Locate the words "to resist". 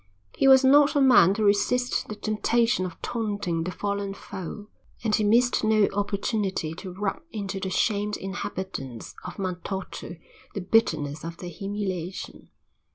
1.35-2.07